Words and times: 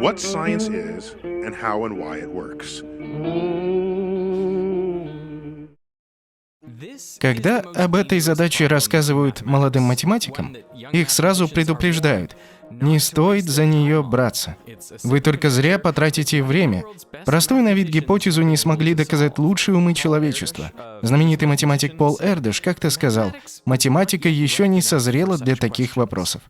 What 0.00 0.20
science 0.20 0.68
is 0.68 1.16
and 1.22 1.54
how 1.54 1.86
and 1.86 1.96
why 1.96 2.18
it 2.18 2.30
works. 2.30 2.82
Когда 7.18 7.60
об 7.60 7.94
этой 7.94 8.20
задаче 8.20 8.66
рассказывают 8.66 9.42
молодым 9.42 9.84
математикам, 9.84 10.54
их 10.92 11.08
сразу 11.10 11.48
предупреждают. 11.48 12.36
Не 12.70 12.98
стоит 12.98 13.44
за 13.44 13.64
нее 13.64 14.02
браться. 14.02 14.56
Вы 15.02 15.20
только 15.20 15.48
зря 15.48 15.78
потратите 15.78 16.42
время. 16.42 16.84
Простую 17.24 17.62
на 17.62 17.72
вид 17.72 17.88
гипотезу 17.88 18.42
не 18.42 18.58
смогли 18.58 18.92
доказать 18.94 19.38
лучшие 19.38 19.76
умы 19.76 19.94
человечества. 19.94 20.72
Знаменитый 21.00 21.48
математик 21.48 21.96
Пол 21.96 22.18
Эрдеш 22.20 22.60
как-то 22.60 22.90
сказал, 22.90 23.32
математика 23.64 24.28
еще 24.28 24.68
не 24.68 24.82
созрела 24.82 25.38
для 25.38 25.56
таких 25.56 25.96
вопросов. 25.96 26.42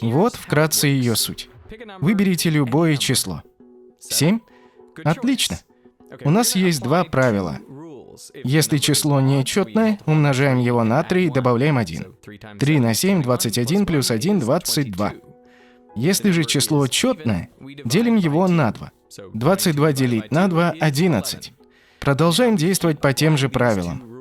Вот 0.00 0.34
вкратце 0.34 0.88
ее 0.88 1.16
суть. 1.16 1.48
Выберите 2.00 2.50
любое 2.50 2.96
число. 2.96 3.42
7? 4.00 4.40
Отлично. 5.04 5.58
У 6.22 6.30
нас 6.30 6.54
есть 6.54 6.82
два 6.82 7.04
правила. 7.04 7.58
Если 8.44 8.78
число 8.78 9.20
нечетное, 9.20 9.98
умножаем 10.06 10.58
его 10.58 10.84
на 10.84 11.02
3 11.02 11.26
и 11.26 11.30
добавляем 11.30 11.76
1. 11.76 12.16
3 12.58 12.80
на 12.80 12.94
7– 12.94 13.22
21 13.24 13.86
плюс 13.86 14.10
1– 14.10 14.38
22. 14.40 15.12
Если 15.96 16.30
же 16.30 16.44
число 16.44 16.86
четное, 16.86 17.50
делим 17.84 18.16
его 18.16 18.48
на 18.48 18.72
2. 18.72 18.90
22 19.34 19.92
делить 19.92 20.30
на 20.30 20.48
2– 20.48 20.74
11. 20.80 21.52
Продолжаем 22.00 22.56
действовать 22.56 23.00
по 23.00 23.12
тем 23.12 23.36
же 23.36 23.48
правилам. 23.48 24.15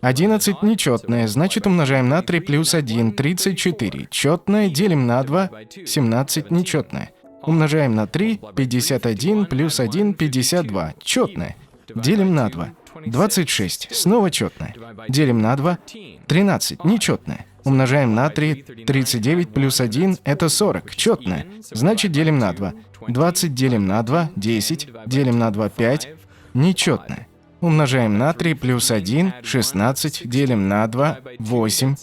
11 0.00 0.62
нечетное, 0.62 1.26
значит 1.28 1.66
умножаем 1.66 2.08
на 2.08 2.22
3 2.22 2.40
плюс 2.40 2.74
1– 2.74 3.12
34. 3.16 4.08
Четное 4.10 4.68
делим 4.70 5.06
на 5.06 5.22
2– 5.22 5.50
17 5.86 6.50
нечетное. 6.50 7.10
Умножаем 7.42 7.94
на 7.94 8.06
3– 8.06 8.40
51 8.56 9.46
плюс 9.46 9.78
1– 9.78 10.14
52. 10.14 10.94
Четное. 11.02 11.56
Делим 11.94 12.34
на 12.34 12.48
2. 12.48 12.70
26. 13.06 13.94
Снова 13.94 14.30
четное. 14.30 14.74
Делим 15.08 15.40
на 15.40 15.56
2. 15.56 15.78
13. 16.26 16.84
Нечетное. 16.84 17.46
Умножаем 17.64 18.14
на 18.14 18.30
3. 18.30 18.54
39 18.86 19.52
плюс 19.52 19.80
1– 19.80 20.18
это 20.24 20.48
40. 20.48 20.94
Четное. 20.94 21.46
Значит, 21.70 22.12
делим 22.12 22.38
на 22.38 22.52
2. 22.52 22.72
20 23.08 23.54
делим 23.54 23.86
на 23.86 24.02
2– 24.02 24.30
10. 24.36 24.88
Делим 25.06 25.38
на 25.38 25.50
2– 25.50 25.68
5. 25.70 26.08
Нечетное. 26.54 27.26
Умножаем 27.60 28.16
на 28.18 28.32
3 28.32 28.54
плюс 28.54 28.90
1– 28.90 29.34
16. 29.42 30.28
Делим 30.28 30.68
на 30.68 30.86
2– 30.86 31.18
8. 31.38 31.96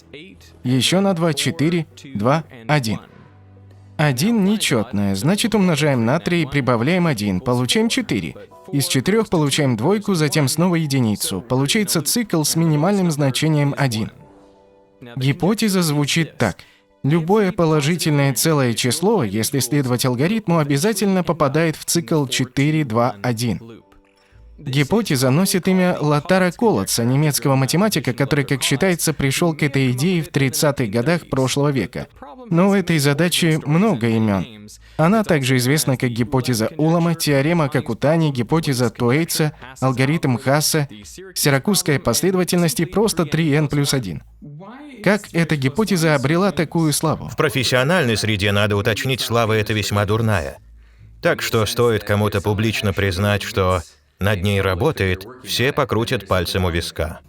Еще 0.63 0.99
на 0.99 1.13
2– 1.13 1.33
4. 1.35 1.85
2– 2.15 2.43
1. 2.67 2.99
1 3.97 4.45
нечетное, 4.45 5.15
значит 5.15 5.55
умножаем 5.55 6.05
на 6.05 6.19
3 6.19 6.43
и 6.43 6.45
прибавляем 6.45 7.07
1, 7.07 7.39
получаем 7.39 7.89
4. 7.89 8.35
Из 8.71 8.87
4 8.87 9.23
получаем 9.23 9.75
двойку, 9.75 10.13
затем 10.13 10.47
снова 10.47 10.75
единицу. 10.75 11.41
Получается 11.41 12.03
цикл 12.03 12.43
с 12.43 12.55
минимальным 12.55 13.09
значением 13.09 13.73
1. 13.75 14.11
Гипотеза 15.15 15.81
звучит 15.81 16.37
так. 16.37 16.57
Любое 17.03 17.51
положительное 17.51 18.33
целое 18.33 18.73
число, 18.73 19.23
если 19.23 19.59
следовать 19.59 20.05
алгоритму, 20.05 20.59
обязательно 20.59 21.23
попадает 21.23 21.75
в 21.75 21.85
цикл 21.85 22.27
4, 22.27 22.83
2, 22.83 23.15
1. 23.23 23.81
Гипотеза 24.57 25.29
носит 25.29 25.67
имя 25.67 25.97
Латара 25.99 26.51
Колотса, 26.51 27.03
немецкого 27.03 27.55
математика, 27.55 28.13
который, 28.13 28.43
как 28.43 28.63
считается, 28.63 29.13
пришел 29.13 29.53
к 29.53 29.61
этой 29.61 29.91
идее 29.91 30.23
в 30.23 30.29
30-х 30.29 30.85
годах 30.87 31.29
прошлого 31.29 31.69
века. 31.69 32.07
Но 32.49 32.69
у 32.69 32.73
этой 32.73 32.97
задачи 32.97 33.59
много 33.65 34.07
имен. 34.07 34.67
Она 34.97 35.23
также 35.23 35.57
известна 35.57 35.95
как 35.95 36.09
гипотеза 36.09 36.71
Улама, 36.77 37.13
теорема 37.13 37.69
Какутани, 37.69 38.31
гипотеза 38.31 38.89
Туэйтса, 38.89 39.53
алгоритм 39.79 40.37
Хасса, 40.37 40.87
сиракузская 41.35 41.99
последовательность 41.99 42.79
и 42.79 42.85
просто 42.85 43.23
3n 43.23 43.69
плюс 43.69 43.93
1. 43.93 44.23
Как 45.03 45.21
эта 45.33 45.55
гипотеза 45.55 46.15
обрела 46.15 46.51
такую 46.51 46.93
славу? 46.93 47.29
В 47.29 47.37
профессиональной 47.37 48.17
среде 48.17 48.51
надо 48.51 48.75
уточнить, 48.75 49.21
слава 49.21 49.53
эта 49.53 49.73
весьма 49.73 50.05
дурная. 50.05 50.57
Так 51.21 51.43
что 51.43 51.65
стоит 51.65 52.03
кому-то 52.03 52.41
публично 52.41 52.93
признать, 52.93 53.43
что 53.43 53.81
над 54.19 54.43
ней 54.43 54.61
работает, 54.61 55.27
все 55.43 55.71
покрутят 55.71 56.27
пальцем 56.27 56.65
у 56.65 56.69
виска. 56.69 57.19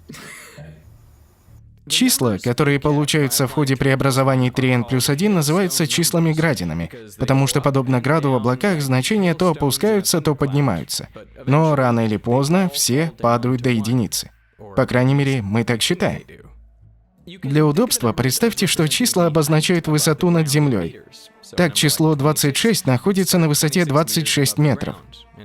Числа, 1.89 2.39
которые 2.39 2.81
получаются 2.81 3.47
в 3.47 3.53
ходе 3.53 3.77
преобразований 3.77 4.51
3n 4.51 4.87
плюс 4.87 5.09
1, 5.09 5.35
называются 5.35 5.87
числами 5.87 6.33
градинами, 6.33 6.91
потому 7.19 7.47
что, 7.47 7.61
подобно 7.61 8.01
граду 8.01 8.33
в 8.33 8.35
облаках, 8.35 8.81
значения 8.81 9.35
то 9.35 9.49
опускаются, 9.49 10.21
то 10.21 10.35
поднимаются. 10.35 11.09
Но 11.47 11.75
рано 11.75 12.05
или 12.05 12.19
поздно 12.19 12.71
все 12.73 13.13
падают 13.19 13.63
до 13.63 13.71
единицы. 13.71 14.31
По 14.77 14.87
крайней 14.87 15.15
мере, 15.15 15.41
мы 15.43 15.65
так 15.65 15.81
считаем. 15.81 16.23
Для 17.43 17.67
удобства 17.67 18.13
представьте, 18.13 18.67
что 18.67 18.89
числа 18.89 19.27
обозначают 19.27 19.87
высоту 19.87 20.31
над 20.31 20.49
землей. 20.49 21.01
Так, 21.57 21.75
число 21.75 22.15
26 22.15 22.87
находится 22.87 23.39
на 23.39 23.49
высоте 23.49 23.85
26 23.85 24.59
метров. 24.59 24.97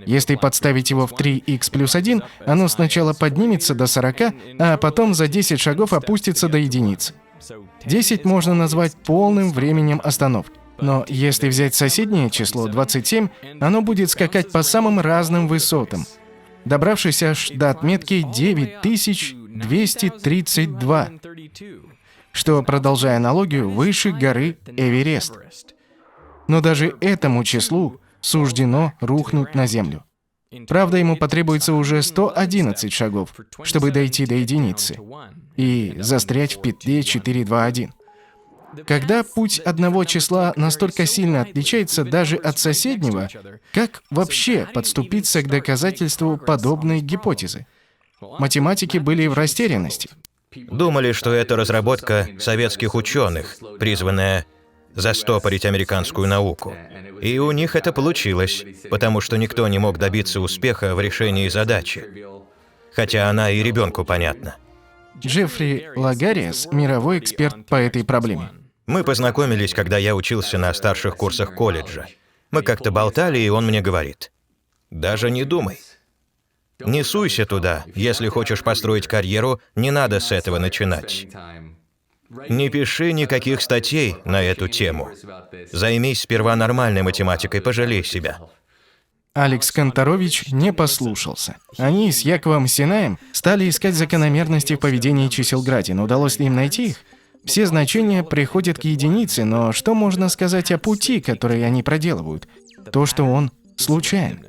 Если 0.05 0.35
подставить 0.35 0.89
его 0.89 1.07
в 1.07 1.11
3х 1.13 1.71
плюс 1.71 1.95
1, 1.95 2.23
оно 2.45 2.67
сначала 2.67 3.13
поднимется 3.13 3.75
до 3.75 3.87
40, 3.87 4.15
а 4.59 4.77
потом 4.77 5.13
за 5.13 5.27
10 5.27 5.59
шагов 5.59 5.93
опустится 5.93 6.47
до 6.47 6.57
единиц. 6.57 7.13
10 7.85 8.25
можно 8.25 8.53
назвать 8.53 8.95
полным 8.95 9.51
временем 9.51 9.99
остановки. 10.03 10.53
Но 10.79 11.05
если 11.07 11.49
взять 11.49 11.75
соседнее 11.75 12.29
число 12.29 12.67
27, 12.67 13.27
оно 13.59 13.81
будет 13.81 14.09
скакать 14.09 14.51
по 14.51 14.63
самым 14.63 14.99
разным 14.99 15.47
высотам, 15.47 16.05
добравшись 16.65 17.23
аж 17.23 17.49
до 17.49 17.69
отметки 17.69 18.25
9232, 19.53 21.11
что, 22.31 22.63
продолжая 22.63 23.17
аналогию, 23.17 23.69
выше 23.69 24.11
горы 24.11 24.57
Эверест. 24.65 25.37
Но 26.47 26.59
даже 26.59 26.95
этому 27.01 27.43
числу 27.43 28.01
суждено 28.19 28.93
рухнуть 28.99 29.53
на 29.53 29.67
землю. 29.67 30.03
Правда, 30.67 30.97
ему 30.97 31.17
потребуется 31.17 31.73
уже 31.73 32.01
111 32.01 32.91
шагов, 32.91 33.33
чтобы 33.63 33.91
дойти 33.91 34.25
до 34.25 34.35
единицы 34.35 34.97
и 35.55 35.95
застрять 35.99 36.57
в 36.57 36.61
петле 36.61 37.03
421. 37.03 37.93
Когда 38.87 39.23
путь 39.23 39.59
одного 39.59 40.03
числа 40.03 40.53
настолько 40.55 41.05
сильно 41.05 41.41
отличается 41.41 42.03
даже 42.03 42.37
от 42.37 42.57
соседнего, 42.57 43.29
как 43.71 44.01
вообще 44.09 44.67
подступиться 44.73 45.43
к 45.43 45.47
доказательству 45.47 46.37
подобной 46.37 46.99
гипотезы? 47.01 47.67
Математики 48.39 48.97
были 48.97 49.27
в 49.27 49.33
растерянности. 49.33 50.09
Думали, 50.55 51.11
что 51.11 51.31
это 51.33 51.55
разработка 51.55 52.27
советских 52.39 52.95
ученых, 52.95 53.57
призванная 53.79 54.45
застопорить 54.95 55.65
американскую 55.65 56.27
науку. 56.27 56.75
И 57.21 57.39
у 57.39 57.51
них 57.51 57.75
это 57.75 57.91
получилось, 57.91 58.65
потому 58.89 59.21
что 59.21 59.37
никто 59.37 59.67
не 59.67 59.79
мог 59.79 59.97
добиться 59.97 60.39
успеха 60.39 60.95
в 60.95 60.99
решении 60.99 61.47
задачи. 61.47 62.05
Хотя 62.93 63.29
она 63.29 63.49
и 63.49 63.63
ребенку 63.63 64.05
понятна. 64.05 64.55
Джеффри 65.19 65.91
Лагариас– 65.95 66.67
мировой 66.71 67.19
эксперт 67.19 67.65
по 67.65 67.75
этой 67.75 68.03
проблеме. 68.03 68.49
Мы 68.85 69.03
познакомились, 69.03 69.73
когда 69.73 69.97
я 69.97 70.15
учился 70.15 70.57
на 70.57 70.73
старших 70.73 71.15
курсах 71.15 71.55
колледжа. 71.55 72.07
Мы 72.51 72.61
как-то 72.61 72.91
болтали, 72.91 73.39
и 73.39 73.49
он 73.49 73.65
мне 73.65 73.81
говорит, 73.81 74.31
«Даже 74.91 75.31
не 75.31 75.43
думай. 75.43 75.79
Не 76.79 77.03
суйся 77.03 77.45
туда. 77.45 77.85
Если 77.95 78.27
хочешь 78.27 78.63
построить 78.63 79.07
карьеру, 79.07 79.61
не 79.75 79.91
надо 79.91 80.19
с 80.19 80.31
этого 80.31 80.59
начинать. 80.59 81.27
Не 82.49 82.69
пиши 82.69 83.13
никаких 83.13 83.61
статей 83.61 84.15
на 84.25 84.41
эту 84.41 84.67
тему. 84.67 85.11
Займись 85.71 86.21
сперва 86.21 86.55
нормальной 86.55 87.03
математикой, 87.03 87.61
пожалей 87.61 88.03
себя. 88.03 88.39
Алекс 89.35 89.71
Конторович 89.71 90.51
не 90.51 90.71
послушался. 90.73 91.57
Они 91.77 92.11
с 92.11 92.21
Яковом 92.21 92.67
Синаем 92.67 93.17
стали 93.31 93.67
искать 93.67 93.95
закономерности 93.95 94.75
в 94.75 94.79
поведении 94.79 95.27
чисел 95.27 95.63
Градин. 95.63 95.99
Удалось 95.99 96.37
ли 96.37 96.45
им 96.45 96.55
найти 96.55 96.89
их? 96.89 96.97
Все 97.43 97.65
значения 97.65 98.23
приходят 98.23 98.77
к 98.77 98.83
единице, 98.83 99.43
но 99.43 99.71
что 99.71 99.95
можно 99.95 100.29
сказать 100.29 100.71
о 100.71 100.77
пути, 100.77 101.19
который 101.19 101.65
они 101.65 101.83
проделывают? 101.83 102.47
То, 102.91 103.05
что 103.05 103.25
он 103.25 103.51
случайен. 103.75 104.45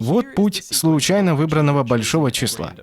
Вот 0.00 0.34
путь 0.34 0.64
случайно 0.70 1.34
выбранного 1.34 1.82
большого 1.82 2.30
числа. 2.30 2.74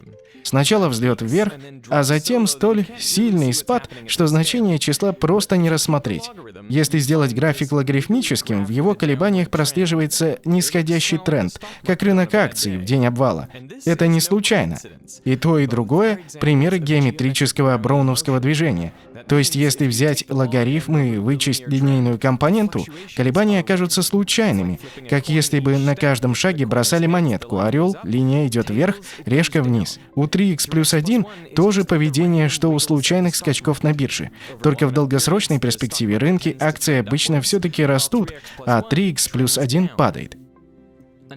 Сначала 0.44 0.90
взлет 0.90 1.22
вверх, 1.22 1.54
а 1.90 2.04
затем 2.04 2.48
столь 2.48 2.86
сильный 2.98 3.54
спад, 3.54 3.90
что 4.08 4.28
значение 4.28 4.80
числа 4.80 5.12
просто 5.12 5.58
не 5.58 5.70
рассмотреть. 5.70 6.30
Если 6.68 7.00
сделать 7.00 7.34
график 7.34 7.72
логарифмическим, 7.72 8.66
в 8.66 8.70
его 8.70 8.96
колебаниях 8.96 9.50
прослеживается 9.50 10.40
нисходящий 10.46 11.18
тренд, 11.18 11.62
как 11.86 12.02
рынок 12.02 12.34
акций 12.34 12.78
в 12.78 12.86
день 12.86 13.06
обвала. 13.06 13.50
Это 13.86 14.08
не 14.08 14.20
случайно. 14.20 14.78
И 15.24 15.36
то, 15.36 15.60
и 15.60 15.68
другое– 15.68 16.20
примеры 16.40 16.80
геометрического 16.80 17.78
броуновского 17.78 18.40
движения. 18.40 18.94
То 19.28 19.38
есть, 19.38 19.56
если 19.56 19.88
взять 19.88 20.26
логарифм 20.30 20.98
и 20.98 21.18
вычесть 21.18 21.68
линейную 21.68 22.20
компоненту, 22.20 22.86
колебания 23.16 23.60
окажутся 23.60 24.02
случайными, 24.02 24.80
как 25.10 25.30
если 25.30 25.60
бы 25.60 25.78
на 25.78 25.96
каждом 25.96 26.36
шаге 26.36 26.66
бросали 26.66 27.08
монетку. 27.08 27.60
Орел, 27.60 27.96
линия 28.04 28.48
идет 28.48 28.70
вверх, 28.70 28.98
решка 29.26 29.62
вниз. 29.62 30.00
У 30.16 30.26
3х 30.26 30.70
плюс 30.70 30.94
1 30.94 31.26
тоже 31.56 31.84
поведение, 31.84 32.50
что 32.50 32.70
у 32.70 32.80
случайных 32.80 33.36
скачков 33.36 33.84
на 33.84 33.94
бирже. 33.94 34.32
Только 34.62 34.88
в 34.88 34.92
долгосрочной 34.92 35.60
перспективе 35.60 36.18
рынки 36.18 36.56
акций 36.60 37.00
обычно 37.00 37.42
все-таки 37.42 37.86
растут, 37.86 38.34
а 38.66 38.82
3х 38.82 39.32
плюс 39.32 39.58
1 39.58 39.92
падает. 39.98 40.38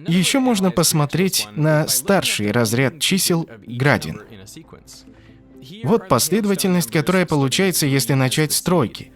Еще 0.07 0.39
можно 0.39 0.71
посмотреть 0.71 1.47
на 1.55 1.87
старший 1.87 2.51
разряд 2.51 2.99
чисел 2.99 3.49
градин. 3.65 4.21
Вот 5.83 6.07
последовательность, 6.07 6.91
которая 6.91 7.25
получается, 7.25 7.85
если 7.85 8.13
начать 8.13 8.53
с 8.53 8.61
тройки. 8.61 9.11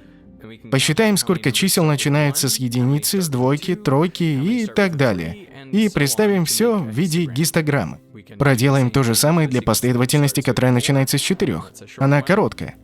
Посчитаем, 0.72 1.18
сколько 1.18 1.51
чисел 1.51 1.84
начинается 1.84 2.50
с 2.50 2.57
единицы, 2.57 3.22
с 3.22 3.30
двойки, 3.30 3.75
тройки 3.75 4.24
и 4.24 4.66
так 4.66 4.96
далее. 4.98 5.48
И 5.72 5.90
представим 5.90 6.46
все 6.46 6.78
в 6.78 6.90
виде 6.90 7.25
гистограммы. 7.25 8.00
Проделаем 8.38 8.90
то 8.92 9.04
же 9.04 9.16
самое 9.16 9.48
для 9.48 9.62
последовательности, 9.62 10.42
которая 10.42 10.72
начинается 10.72 11.18
с 11.18 11.22
четырех. 11.22 11.72
Она 11.98 12.22
короткая. 12.22 12.75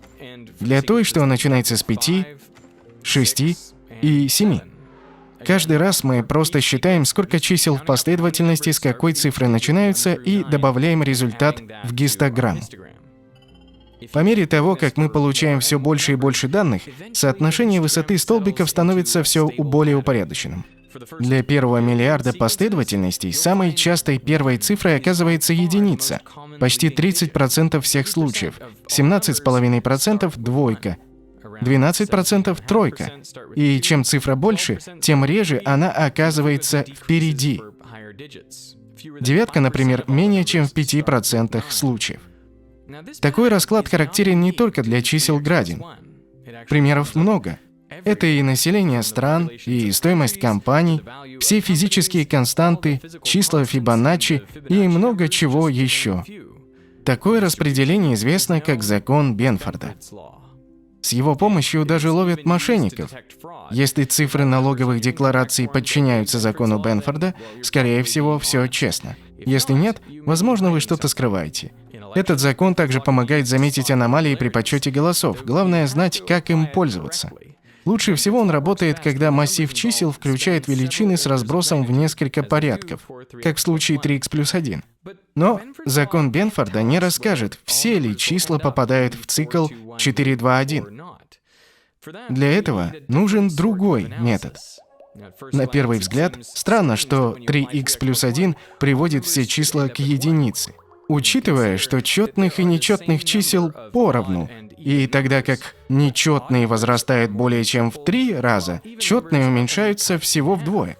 Для 0.59 0.81
той, 0.81 1.03
что 1.03 1.25
начинается 1.25 1.77
с 1.77 1.83
пяти, 1.83 2.25
шести 3.03 3.57
и 4.01 4.27
семи. 4.27 4.61
Каждый 5.45 5.77
раз 5.77 6.03
мы 6.03 6.23
просто 6.23 6.59
считаем, 6.61 7.05
сколько 7.05 7.39
чисел 7.39 7.77
в 7.77 7.85
последовательности, 7.85 8.71
с 8.71 8.79
какой 8.79 9.13
цифры 9.13 9.47
начинаются, 9.47 10.13
и 10.13 10.43
добавляем 10.43 11.03
результат 11.03 11.61
в 11.83 11.93
гистограмму. 11.93 12.61
По 14.11 14.19
мере 14.19 14.45
того, 14.45 14.75
как 14.75 14.97
мы 14.97 15.09
получаем 15.09 15.59
все 15.59 15.79
больше 15.79 16.13
и 16.13 16.15
больше 16.15 16.47
данных, 16.47 16.83
соотношение 17.13 17.81
высоты 17.81 18.17
столбиков 18.17 18.69
становится 18.69 19.23
все 19.23 19.47
более 19.47 19.95
упорядоченным. 19.95 20.65
Для 21.19 21.43
первого 21.43 21.79
миллиарда 21.79 22.33
последовательностей 22.33 23.33
самой 23.33 23.73
частой 23.73 24.17
первой 24.17 24.57
цифрой 24.57 24.95
оказывается 24.95 25.53
единица, 25.53 26.21
почти 26.59 26.87
30% 26.87 27.81
всех 27.81 28.07
случаев, 28.07 28.55
17,5%– 28.87 30.33
двойка, 30.37 30.97
12%– 31.61 32.57
тройка. 32.67 33.11
И 33.55 33.81
чем 33.81 34.03
цифра 34.03 34.35
больше, 34.35 34.79
тем 35.01 35.25
реже 35.25 35.61
она 35.65 35.91
оказывается 35.91 36.83
впереди. 36.83 37.61
Девятка, 39.19 39.59
например, 39.59 40.05
менее 40.07 40.45
чем 40.45 40.65
в 40.65 40.73
5% 40.73 41.61
случаев. 41.69 42.21
Такой 43.21 43.49
расклад 43.49 43.87
характерен 43.87 44.41
не 44.41 44.51
только 44.51 44.83
для 44.83 45.01
чисел 45.01 45.39
градин. 45.39 45.83
Примеров 46.69 47.15
много. 47.15 47.59
Это 48.03 48.25
и 48.27 48.41
население 48.41 49.03
стран, 49.03 49.49
и 49.65 49.91
стоимость 49.91 50.39
компаний, 50.39 51.01
все 51.39 51.59
физические 51.59 52.25
константы, 52.25 53.01
числа 53.23 53.63
Фибоначчи 53.63 54.43
и 54.67 54.87
много 54.87 55.29
чего 55.29 55.69
еще. 55.69 56.23
Такое 57.05 57.39
распределение 57.39 58.15
известно 58.15 58.59
как 58.61 58.83
закон 58.83 59.35
Бенфорда. 59.35 59.95
С 61.01 61.13
его 61.13 61.35
помощью 61.35 61.85
даже 61.85 62.11
ловят 62.11 62.45
мошенников. 62.45 63.11
Если 63.69 64.05
цифры 64.05 64.43
налоговых 64.43 64.99
деклараций 65.01 65.67
подчиняются 65.67 66.39
закону 66.39 66.79
Бенфорда, 66.79 67.35
скорее 67.61 68.01
всего, 68.01 68.39
все 68.39 68.65
честно. 68.65 69.15
Если 69.37 69.73
нет, 69.73 70.01
возможно, 70.25 70.71
вы 70.71 70.79
что-то 70.79 71.07
скрываете. 71.07 71.73
Этот 72.15 72.39
закон 72.39 72.75
также 72.75 73.01
помогает 73.01 73.45
заметить 73.45 73.91
аномалии 73.91 74.35
при 74.35 74.49
подсчете 74.49 74.89
голосов. 74.89 75.43
Главное 75.43 75.85
знать, 75.85 76.23
как 76.25 76.49
им 76.49 76.65
пользоваться. 76.65 77.29
Лучше 77.83 78.15
всего 78.15 78.39
он 78.39 78.49
работает, 78.49 78.99
когда 78.99 79.29
массив 79.29 79.71
чисел 79.71 80.11
включает 80.11 80.67
величины 80.67 81.17
с 81.17 81.27
разбросом 81.27 81.85
в 81.85 81.91
несколько 81.91 82.41
порядков, 82.41 83.01
как 83.43 83.57
в 83.57 83.59
случае 83.59 83.99
3х 83.99 84.29
плюс 84.31 84.55
1. 84.55 84.83
Но 85.35 85.61
закон 85.85 86.31
Бенфорда 86.31 86.81
не 86.81 86.97
расскажет, 86.97 87.59
все 87.65 87.99
ли 87.99 88.17
числа 88.17 88.57
попадают 88.57 89.13
в 89.13 89.27
цикл 89.27 89.67
4-2-1. 89.67 91.03
Для 92.29 92.51
этого 92.57 92.93
нужен 93.07 93.49
другой 93.49 94.11
метод. 94.19 94.57
На 95.51 95.67
первый 95.67 95.99
взгляд, 95.99 96.37
странно, 96.41 96.95
что 96.95 97.37
3х 97.37 97.99
плюс 97.99 98.23
1 98.23 98.55
приводит 98.79 99.25
все 99.25 99.45
числа 99.45 99.89
к 99.89 99.99
единице. 99.99 100.73
Учитывая, 101.07 101.77
что 101.77 102.01
четных 102.01 102.59
и 102.59 102.63
нечетных 102.63 103.23
чисел 103.23 103.71
поровну, 103.93 104.49
и 104.77 105.07
тогда 105.07 105.43
как 105.43 105.75
нечетные 105.87 106.67
возрастают 106.67 107.31
более 107.31 107.63
чем 107.63 107.91
в 107.91 108.03
три 108.03 108.35
раза, 108.35 108.81
четные 108.99 109.47
уменьшаются 109.47 110.17
всего 110.17 110.55
вдвое. 110.55 110.97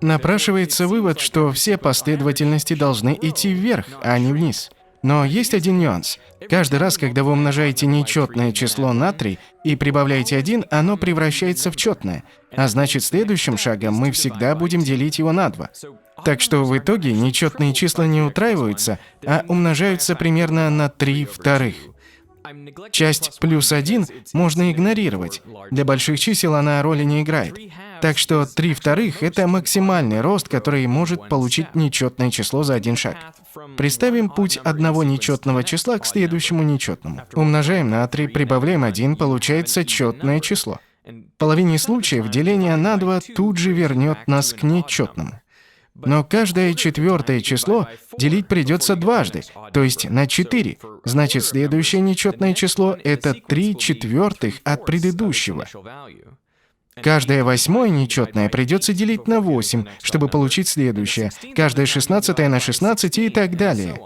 Напрашивается 0.00 0.86
вывод, 0.86 1.18
что 1.18 1.50
все 1.50 1.76
последовательности 1.76 2.74
должны 2.74 3.18
идти 3.20 3.52
вверх, 3.52 3.86
а 4.02 4.16
не 4.18 4.32
вниз. 4.32 4.70
Но 5.02 5.24
есть 5.24 5.54
один 5.54 5.78
нюанс. 5.78 6.18
Каждый 6.48 6.78
раз, 6.78 6.98
когда 6.98 7.22
вы 7.22 7.32
умножаете 7.32 7.86
нечетное 7.86 8.52
число 8.52 8.92
на 8.92 9.12
3 9.12 9.38
и 9.64 9.76
прибавляете 9.76 10.36
1, 10.36 10.64
оно 10.70 10.96
превращается 10.96 11.70
в 11.70 11.76
четное. 11.76 12.24
А 12.56 12.66
значит, 12.68 13.04
следующим 13.04 13.56
шагом 13.56 13.94
мы 13.94 14.10
всегда 14.12 14.54
будем 14.54 14.80
делить 14.80 15.18
его 15.18 15.32
на 15.32 15.50
2. 15.50 15.70
Так 16.24 16.40
что 16.40 16.64
в 16.64 16.76
итоге 16.76 17.12
нечетные 17.12 17.72
числа 17.74 18.06
не 18.06 18.22
утраиваются, 18.22 18.98
а 19.24 19.44
умножаются 19.46 20.16
примерно 20.16 20.68
на 20.70 20.88
3 20.88 21.26
вторых. 21.26 21.74
Часть 22.90 23.38
плюс 23.40 23.72
1 23.72 24.06
можно 24.32 24.72
игнорировать. 24.72 25.42
Для 25.70 25.84
больших 25.84 26.18
чисел 26.18 26.54
она 26.54 26.82
роли 26.82 27.04
не 27.04 27.22
играет. 27.22 27.58
Так 28.00 28.18
что 28.18 28.46
3 28.46 28.74
вторых– 28.74 29.22
это 29.24 29.46
максимальный 29.46 30.20
рост, 30.20 30.48
который 30.48 30.86
может 30.86 31.28
получить 31.28 31.74
нечетное 31.74 32.30
число 32.30 32.62
за 32.62 32.74
один 32.74 32.96
шаг. 32.96 33.16
Представим 33.76 34.30
путь 34.30 34.56
одного 34.58 35.04
нечетного 35.04 35.64
числа 35.64 35.98
к 35.98 36.06
следующему 36.06 36.62
нечетному. 36.62 37.22
Умножаем 37.34 37.90
на 37.90 38.06
3, 38.06 38.28
прибавляем 38.28 38.84
1, 38.84 39.16
получается 39.16 39.84
четное 39.84 40.40
число. 40.40 40.78
В 41.04 41.38
половине 41.38 41.78
случаев 41.78 42.28
деление 42.28 42.76
на 42.76 42.96
2 42.96 43.20
тут 43.34 43.56
же 43.56 43.72
вернет 43.72 44.18
нас 44.26 44.52
к 44.52 44.62
нечетному. 44.62 45.40
Но 46.04 46.22
каждое 46.24 46.74
четвертое 46.74 47.40
число 47.40 47.88
делить 48.18 48.46
придется 48.46 48.94
дважды, 48.96 49.42
то 49.72 49.82
есть 49.82 50.08
на 50.08 50.26
4. 50.26 50.78
Значит, 51.04 51.44
следующее 51.44 52.00
нечетное 52.00 52.54
число– 52.54 52.96
это 53.04 53.34
3 53.34 53.76
четвертых 53.76 54.56
от 54.64 54.84
предыдущего. 54.84 55.66
Каждое 57.02 57.44
восьмое 57.44 57.90
нечетное 57.90 58.48
придется 58.48 58.92
делить 58.92 59.28
на 59.28 59.40
8, 59.40 59.84
чтобы 60.02 60.28
получить 60.28 60.68
следующее. 60.68 61.30
Каждое 61.54 61.86
шестнадцатое 61.86 62.48
на 62.48 62.60
16 62.60 63.18
и 63.18 63.28
так 63.28 63.56
далее. 63.56 63.96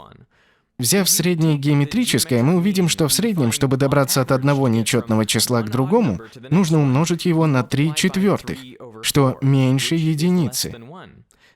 Взяв 0.78 1.08
среднее 1.08 1.58
геометрическое, 1.58 2.42
мы 2.42 2.56
увидим, 2.56 2.88
что 2.88 3.06
в 3.06 3.12
среднем, 3.12 3.52
чтобы 3.52 3.76
добраться 3.76 4.20
от 4.20 4.32
одного 4.32 4.68
нечетного 4.68 5.26
числа 5.26 5.62
к 5.62 5.70
другому, 5.70 6.20
нужно 6.50 6.80
умножить 6.80 7.24
его 7.24 7.46
на 7.46 7.62
3 7.62 7.94
четвертых, 7.94 8.58
что 9.02 9.38
меньше 9.42 9.94
единицы. 9.94 10.74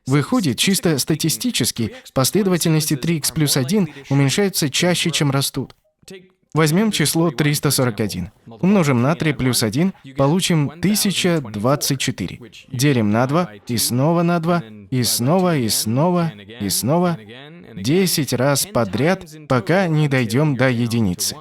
Выходит, 0.06 0.58
чисто 0.58 0.98
статистически, 0.98 1.92
последовательности 2.14 2.94
3х 2.94 3.34
плюс 3.34 3.56
1 3.56 3.88
уменьшаются 4.08 4.70
чаще, 4.70 5.10
чем 5.10 5.30
растут. 5.30 5.74
Возьмем 6.54 6.90
число 6.90 7.30
341. 7.30 8.30
Умножим 8.46 9.02
на 9.02 9.14
3 9.14 9.32
плюс 9.34 9.62
1, 9.62 9.92
получим 10.16 10.70
1024. 10.70 12.40
Делим 12.72 13.10
на 13.10 13.26
2, 13.26 13.50
и 13.66 13.76
снова 13.76 14.22
на 14.22 14.40
2, 14.40 14.62
и 14.90 15.02
снова, 15.02 15.56
и 15.58 15.68
снова, 15.68 16.32
и 16.60 16.68
снова. 16.70 17.18
10 17.74 18.32
раз 18.32 18.64
подряд, 18.64 19.26
пока 19.48 19.86
не 19.86 20.08
дойдем 20.08 20.56
до 20.56 20.70
единицы. 20.70 21.36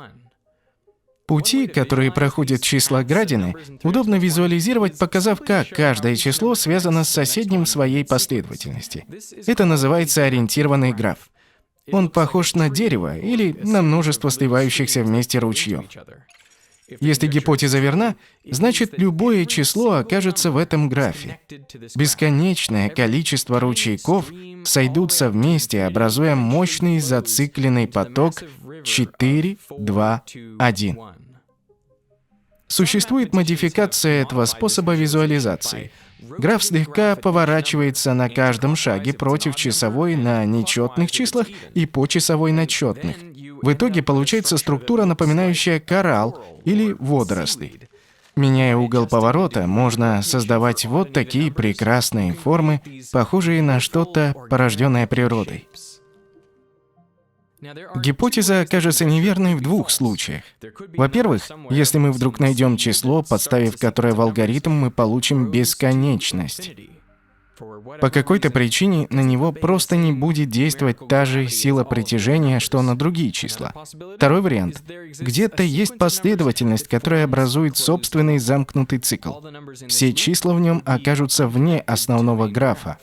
Пути, 1.27 1.67
которые 1.67 2.11
проходят 2.11 2.61
числа 2.61 3.03
Градины, 3.03 3.55
удобно 3.83 4.15
визуализировать, 4.15 4.97
показав, 4.97 5.39
как 5.39 5.69
каждое 5.69 6.15
число 6.15 6.53
связано 6.55 7.03
с 7.03 7.09
соседним 7.09 7.65
своей 7.65 8.05
последовательности. 8.05 9.05
Это 9.47 9.65
называется 9.65 10.23
ориентированный 10.23 10.93
граф. 10.93 11.17
Он 11.91 12.09
похож 12.09 12.55
на 12.55 12.69
дерево 12.69 13.17
или 13.17 13.55
на 13.63 13.81
множество 13.81 14.29
сливающихся 14.29 15.03
вместе 15.03 15.39
ручьев. 15.39 15.85
Если 16.99 17.25
гипотеза 17.25 17.79
верна, 17.79 18.15
значит 18.49 18.99
любое 18.99 19.45
число 19.45 19.93
окажется 19.93 20.51
в 20.51 20.57
этом 20.57 20.87
графе. 20.87 21.39
Бесконечное 21.95 22.89
количество 22.89 23.59
ручейков 23.59 24.31
сойдутся 24.63 25.29
вместе, 25.29 25.83
образуя 25.83 26.35
мощный 26.35 26.99
зацикленный 26.99 27.87
поток 27.87 28.43
4, 28.85 29.57
2, 29.77 30.23
1. 30.59 30.99
Существует 32.67 33.33
модификация 33.33 34.21
этого 34.21 34.45
способа 34.45 34.93
визуализации. 34.93 35.91
Граф 36.19 36.63
слегка 36.63 37.15
поворачивается 37.15 38.13
на 38.13 38.29
каждом 38.29 38.75
шаге 38.75 39.13
против 39.13 39.55
часовой 39.55 40.15
на 40.15 40.45
нечетных 40.45 41.11
числах 41.11 41.47
и 41.73 41.85
по 41.85 42.07
часовой 42.07 42.51
на 42.51 42.65
четных. 42.67 43.17
В 43.61 43.73
итоге 43.73 44.01
получается 44.01 44.57
структура, 44.57 45.05
напоминающая 45.05 45.79
коралл 45.79 46.43
или 46.63 46.95
водоросли. 46.97 47.89
Меняя 48.35 48.75
угол 48.75 49.07
поворота, 49.07 49.65
можно 49.65 50.21
создавать 50.21 50.85
вот 50.85 51.13
такие 51.13 51.51
прекрасные 51.51 52.33
формы, 52.33 52.81
похожие 53.11 53.61
на 53.61 53.79
что-то, 53.79 54.35
порожденное 54.49 55.07
природой. 55.07 55.67
Гипотеза 57.95 58.65
кажется 58.69 59.05
неверной 59.05 59.55
в 59.55 59.61
двух 59.61 59.89
случаях. 59.89 60.43
Во-первых, 60.95 61.49
если 61.69 61.97
мы 61.97 62.11
вдруг 62.11 62.39
найдем 62.39 62.77
число, 62.77 63.23
подставив 63.23 63.77
которое 63.77 64.13
в 64.13 64.21
алгоритм, 64.21 64.71
мы 64.71 64.91
получим 64.91 65.51
бесконечность. 65.51 66.71
По 68.01 68.09
какой-то 68.09 68.49
причине 68.49 69.07
на 69.09 69.21
него 69.21 69.51
просто 69.51 69.95
не 69.95 70.11
будет 70.11 70.49
действовать 70.49 70.97
та 71.07 71.25
же 71.25 71.47
сила 71.47 71.83
притяжения, 71.83 72.59
что 72.59 72.81
на 72.81 72.97
другие 72.97 73.31
числа. 73.31 73.73
Второй 74.17 74.41
вариант. 74.41 74.83
Где-то 75.19 75.63
есть 75.63 75.97
последовательность, 75.97 76.87
которая 76.87 77.23
образует 77.23 77.77
собственный 77.77 78.39
замкнутый 78.39 78.99
цикл. 78.99 79.39
Все 79.87 80.13
числа 80.13 80.53
в 80.53 80.59
нем 80.59 80.81
окажутся 80.85 81.47
вне 81.47 81.79
основного 81.79 82.47
графа. 82.47 82.97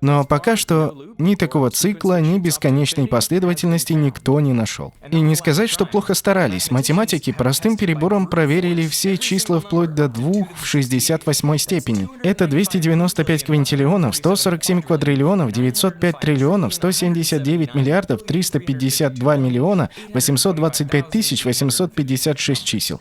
Но 0.00 0.24
пока 0.24 0.56
что 0.56 0.94
ни 1.18 1.34
такого 1.34 1.70
цикла, 1.70 2.20
ни 2.20 2.38
бесконечной 2.38 3.06
последовательности 3.06 3.92
никто 3.92 4.40
не 4.40 4.52
нашел. 4.52 4.92
И 5.10 5.20
не 5.20 5.36
сказать, 5.36 5.70
что 5.70 5.86
плохо 5.86 6.14
старались. 6.14 6.70
Математики 6.70 7.32
простым 7.32 7.76
перебором 7.76 8.26
проверили 8.26 8.86
все 8.86 9.16
числа 9.16 9.60
вплоть 9.60 9.94
до 9.94 10.08
2 10.08 10.32
в 10.54 10.66
68 10.66 11.58
степени. 11.58 12.08
Это 12.22 12.46
295 12.46 13.44
квинтиллионов, 13.44 14.16
147 14.16 14.82
квадриллионов, 14.82 15.52
905 15.52 16.20
триллионов, 16.20 16.74
179 16.74 17.74
миллиардов, 17.74 18.22
352 18.24 19.36
миллиона, 19.36 19.90
825 20.12 21.10
тысяч 21.10 21.44
856 21.44 22.64
чисел. 22.64 23.00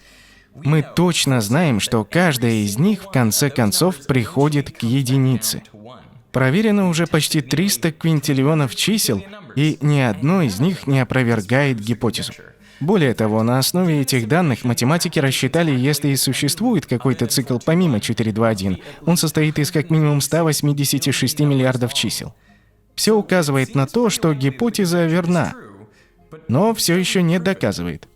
Мы 0.56 0.86
точно 0.96 1.42
знаем, 1.42 1.80
что 1.80 2.04
каждая 2.04 2.52
из 2.52 2.78
них 2.78 3.04
в 3.04 3.12
конце 3.12 3.50
концов 3.50 4.06
приходит 4.06 4.70
к 4.72 4.84
единице. 4.84 5.64
Проверено 6.34 6.90
уже 6.90 7.06
почти 7.06 7.42
300 7.42 7.92
квинтиллионов 7.92 8.76
чисел, 8.76 9.24
и 9.56 9.78
ни 9.82 10.00
одно 10.00 10.42
из 10.42 10.60
них 10.60 10.88
не 10.88 11.00
опровергает 11.00 11.80
гипотезу. 11.80 12.34
Более 12.80 13.14
того, 13.14 13.44
на 13.44 13.60
основе 13.60 14.02
этих 14.02 14.28
данных 14.28 14.66
математики 14.66 15.20
рассчитали, 15.20 15.72
если 15.72 16.10
и 16.10 16.16
существует 16.16 16.88
какой-то 16.88 17.28
цикл 17.28 17.60
помимо 17.64 18.00
421, 18.00 18.80
он 19.06 19.16
состоит 19.16 19.60
из 19.60 19.70
как 19.70 19.92
минимум 19.92 20.22
186 20.22 21.40
миллиардов 21.42 21.94
чисел. 21.94 22.34
Все 22.96 23.16
указывает 23.16 23.76
на 23.76 23.86
то, 23.86 24.10
что 24.10 24.34
гипотеза 24.34 25.06
верна, 25.06 25.54
но 26.48 26.74
все 26.74 26.98
еще 26.98 27.22
не 27.22 27.40
доказывает. 27.40 28.08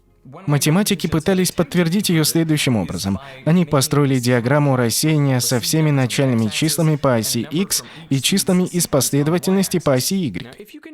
Математики 0.45 1.07
пытались 1.07 1.51
подтвердить 1.51 2.09
ее 2.09 2.25
следующим 2.25 2.75
образом. 2.75 3.19
Они 3.45 3.65
построили 3.65 4.19
диаграмму 4.19 4.75
рассеяния 4.75 5.39
со 5.39 5.59
всеми 5.59 5.91
начальными 5.91 6.49
числами 6.49 6.95
по 6.95 7.15
оси 7.15 7.47
x 7.49 7.83
и 8.09 8.21
числами 8.21 8.63
из 8.63 8.87
последовательности 8.87 9.79
по 9.79 9.93
оси 9.93 10.15
y. 10.15 10.47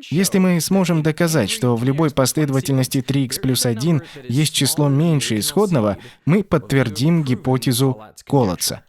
Если 0.10 0.40
мы 0.40 0.60
сможем 0.62 1.04
доказать, 1.04 1.50
что 1.50 1.76
в 1.76 1.84
любой 1.84 2.12
последовательности 2.12 3.00
3x 3.00 3.42
плюс 3.42 3.66
1 3.66 4.02
есть 4.28 4.54
число 4.54 4.90
меньше 4.90 5.40
исходного, 5.40 5.98
мы 6.26 6.44
подтвердим 6.44 7.24
гипотезу 7.24 8.02
Колодца. 8.26 8.84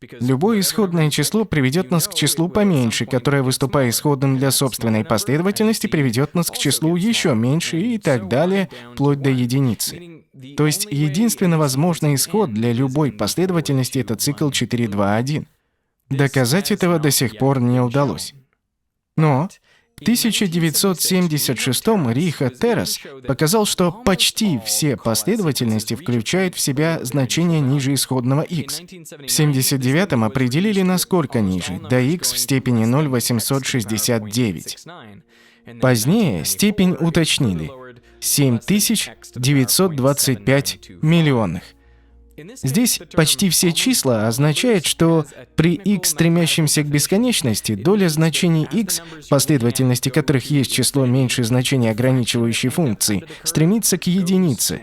Любое 0.00 0.60
исходное 0.60 1.10
число 1.10 1.44
приведет 1.44 1.90
нас 1.90 2.06
к 2.06 2.14
числу 2.14 2.48
поменьше, 2.48 3.04
которое, 3.04 3.42
выступая 3.42 3.88
исходным 3.88 4.38
для 4.38 4.52
собственной 4.52 5.04
последовательности, 5.04 5.88
приведет 5.88 6.34
нас 6.34 6.50
к 6.50 6.58
числу 6.58 6.94
еще 6.94 7.34
меньше 7.34 7.80
и 7.80 7.98
так 7.98 8.28
далее, 8.28 8.68
вплоть 8.92 9.20
до 9.20 9.30
единицы. 9.30 10.24
То 10.56 10.66
есть 10.66 10.86
единственно 10.88 11.58
возможный 11.58 12.14
исход 12.14 12.54
для 12.54 12.72
любой 12.72 13.10
последовательности— 13.10 13.98
это 14.00 14.14
цикл 14.14 14.50
4, 14.50 14.86
2, 14.86 15.16
1. 15.16 15.46
Доказать 16.10 16.70
этого 16.70 17.00
до 17.00 17.10
сих 17.10 17.36
пор 17.36 17.60
не 17.60 17.80
удалось. 17.80 18.34
Но 19.16 19.48
в 19.98 20.02
1976 20.02 21.86
Риха 22.08 22.50
Террас 22.50 23.00
показал, 23.26 23.64
что 23.66 23.90
почти 23.90 24.60
все 24.64 24.96
последовательности 24.96 25.94
включают 25.94 26.54
в 26.54 26.60
себя 26.60 27.00
значение 27.02 27.60
ниже 27.60 27.94
исходного 27.94 28.42
x. 28.42 28.80
В 28.80 28.84
1979 28.84 30.12
определили 30.24 30.82
насколько 30.82 31.40
ниже, 31.40 31.80
до 31.90 31.98
x 32.00 32.32
в 32.32 32.38
степени 32.38 32.84
0,869. 32.84 34.76
Позднее 35.80 36.44
степень 36.44 36.96
уточнили– 36.98 37.70
7925 38.20 40.90
миллионных. 41.02 41.62
Здесь 42.62 43.00
почти 43.12 43.48
все 43.50 43.72
числа 43.72 44.28
означают, 44.28 44.86
что 44.86 45.26
при 45.56 45.74
x, 45.74 46.10
стремящемся 46.10 46.82
к 46.82 46.86
бесконечности, 46.86 47.74
доля 47.74 48.08
значений 48.08 48.66
x, 48.70 49.02
последовательности 49.28 50.08
которых 50.08 50.50
есть 50.50 50.72
число 50.72 51.06
меньше 51.06 51.44
значения 51.44 51.90
ограничивающей 51.90 52.68
функции, 52.68 53.24
стремится 53.42 53.98
к 53.98 54.06
единице. 54.06 54.82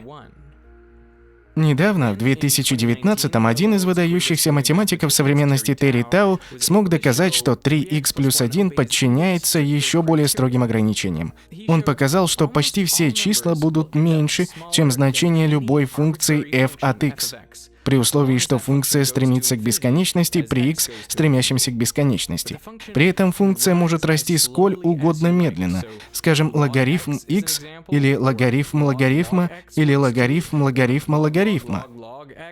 Недавно, 1.56 2.14
в 2.14 2.18
2019-м, 2.18 3.48
один 3.48 3.76
из 3.76 3.86
выдающихся 3.86 4.52
математиков 4.52 5.14
современности 5.14 5.74
Терри 5.74 6.04
Тау 6.04 6.42
смог 6.60 6.90
доказать, 6.90 7.34
что 7.34 7.54
3х 7.54 8.14
плюс 8.14 8.42
1 8.42 8.72
подчиняется 8.72 9.60
еще 9.60 10.02
более 10.02 10.28
строгим 10.28 10.64
ограничениям. 10.64 11.34
Он 11.70 11.82
показал, 11.82 12.28
что 12.28 12.50
почти 12.50 12.84
все 12.84 13.14
числа 13.14 13.56
будут 13.56 13.96
меньше, 13.96 14.48
чем 14.74 14.92
значение 14.92 15.48
любой 15.48 15.86
функции 15.86 16.46
f 16.54 16.78
от 16.82 17.04
x 17.04 17.36
при 17.86 17.98
условии, 17.98 18.40
что 18.40 18.58
функция 18.58 19.06
стремится 19.06 19.56
к 19.56 19.60
бесконечности 19.62 20.42
при 20.42 20.72
x, 20.72 20.90
стремящемся 21.08 21.72
к 21.72 21.76
бесконечности. 21.76 22.60
При 22.94 23.06
этом 23.06 23.32
функция 23.32 23.76
может 23.76 24.04
расти 24.04 24.38
сколь 24.38 24.76
угодно 24.84 25.28
медленно, 25.28 25.84
скажем, 26.12 26.52
логарифм 26.54 27.20
x 27.28 27.62
или 27.90 28.16
логарифм 28.16 28.84
логарифма 28.84 29.52
или 29.76 29.94
логарифм 29.94 30.64
логарифма 30.64 31.16
логарифма. 31.16 31.86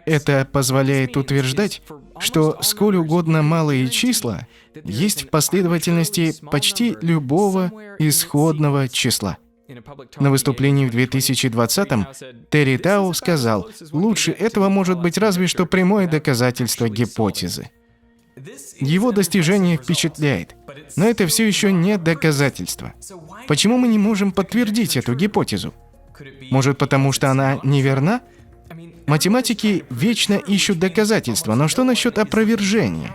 Это 0.06 0.48
позволяет 0.50 1.18
утверждать, 1.18 1.82
что 2.20 2.58
сколь 2.62 2.96
угодно 2.96 3.42
малые 3.42 3.90
числа 3.90 4.48
есть 4.84 5.24
в 5.24 5.30
последовательности 5.30 6.36
почти 6.52 6.96
любого 7.02 7.72
исходного 7.98 8.88
числа. 8.88 9.38
На 10.20 10.30
выступлении 10.30 10.88
в 10.88 10.96
2020-м 10.96 12.08
Терри 12.50 12.78
Тау 12.78 13.14
сказал, 13.14 13.70
лучше 13.92 14.32
этого 14.32 14.70
может 14.70 15.00
быть 15.00 15.18
разве 15.18 15.48
что 15.48 15.66
прямое 15.66 16.08
доказательство 16.08 16.90
гипотезы. 16.90 17.70
Его 18.80 19.12
достижение 19.12 19.78
впечатляет, 19.78 20.56
но 20.96 21.06
это 21.06 21.28
все 21.28 21.48
еще 21.48 21.72
не 21.72 21.98
доказательство. 21.98 22.94
Почему 23.48 23.78
мы 23.78 23.88
не 23.88 24.00
можем 24.00 24.32
подтвердить 24.32 24.98
эту 24.98 25.14
гипотезу? 25.14 25.74
Может 26.50 26.78
потому, 26.78 27.12
что 27.12 27.30
она 27.30 27.60
неверна? 27.64 28.22
Математики 29.06 29.86
вечно 29.90 30.36
ищут 30.36 30.80
доказательства, 30.80 31.56
но 31.56 31.68
что 31.68 31.84
насчет 31.84 32.18
опровержения? 32.18 33.12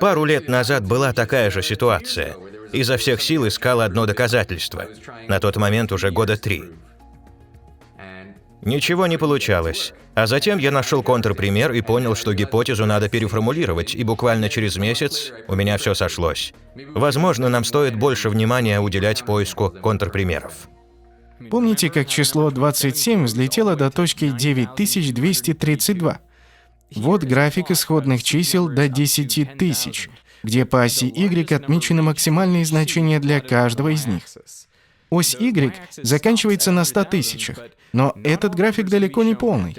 Пару 0.00 0.24
лет 0.24 0.48
назад 0.48 0.86
была 0.86 1.12
такая 1.12 1.50
же 1.50 1.62
ситуация– 1.62 2.36
изо 2.72 2.96
всех 2.96 3.22
сил 3.22 3.46
искал 3.46 3.80
одно 3.80 4.06
доказательство. 4.06 4.86
На 5.28 5.40
тот 5.40 5.56
момент 5.56 5.92
уже 5.92 6.10
года 6.10 6.36
три. 6.36 6.64
Ничего 8.62 9.06
не 9.06 9.18
получалось. 9.18 9.92
А 10.14 10.26
затем 10.26 10.58
я 10.58 10.70
нашел 10.70 11.02
контрпример 11.02 11.72
и 11.72 11.80
понял, 11.80 12.14
что 12.14 12.34
гипотезу 12.34 12.84
надо 12.84 13.08
переформулировать, 13.08 13.94
и 13.94 14.04
буквально 14.04 14.48
через 14.50 14.76
месяц 14.76 15.32
у 15.48 15.54
меня 15.54 15.78
все 15.78 15.94
сошлось. 15.94 16.52
Возможно, 16.94 17.48
нам 17.48 17.64
стоит 17.64 17.96
больше 17.96 18.28
внимания 18.28 18.78
уделять 18.78 19.24
поиску 19.24 19.70
контрпримеров. 19.70 20.68
Помните, 21.50 21.90
как 21.90 22.08
число 22.08 22.50
27 22.50 23.24
взлетело 23.24 23.74
до 23.74 23.90
точки 23.90 24.30
9232? 24.30 26.20
Вот 26.94 27.24
график 27.24 27.70
исходных 27.70 28.22
чисел 28.22 28.68
до 28.68 28.88
10 28.88 29.56
тысяч 29.56 30.10
где 30.42 30.64
по 30.64 30.82
оси 30.82 31.06
y 31.06 31.54
отмечены 31.54 32.02
максимальные 32.02 32.64
значения 32.64 33.20
для 33.20 33.40
каждого 33.40 33.88
из 33.88 34.06
них. 34.06 34.22
Ось 35.10 35.36
y 35.38 35.72
заканчивается 36.02 36.72
на 36.72 36.84
100 36.84 37.04
тысячах, 37.04 37.58
но 37.92 38.14
этот 38.24 38.54
график 38.54 38.88
далеко 38.88 39.22
не 39.22 39.34
полный. 39.34 39.76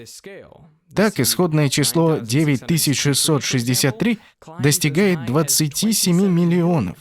Так, 0.95 1.19
исходное 1.19 1.69
число 1.69 2.17
9663 2.17 4.19
достигает 4.59 5.25
27 5.25 6.27
миллионов. 6.27 6.97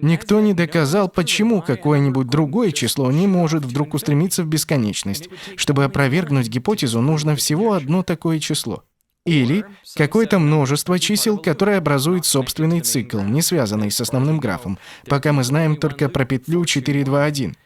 Никто 0.00 0.40
не 0.40 0.54
доказал, 0.54 1.10
почему 1.10 1.60
какое-нибудь 1.60 2.28
другое 2.28 2.72
число 2.72 3.12
не 3.12 3.26
может 3.26 3.66
вдруг 3.66 3.92
устремиться 3.92 4.42
в 4.42 4.46
бесконечность. 4.46 5.28
Чтобы 5.56 5.84
опровергнуть 5.84 6.48
гипотезу, 6.48 7.02
нужно 7.02 7.36
всего 7.36 7.74
одно 7.74 8.02
такое 8.02 8.40
число. 8.40 8.84
Или 9.26 9.64
какое-то 9.96 10.38
множество 10.38 10.98
чисел, 10.98 11.38
которое 11.38 11.78
образует 11.78 12.26
собственный 12.26 12.80
цикл, 12.80 13.20
не 13.20 13.40
связанный 13.40 13.90
с 13.90 14.00
основным 14.00 14.38
графом, 14.38 14.78
пока 15.06 15.32
мы 15.32 15.44
знаем 15.44 15.76
только 15.76 16.10
про 16.10 16.26
петлю 16.26 16.64
4, 16.64 17.04
2, 17.04 17.24
1. 17.24 17.56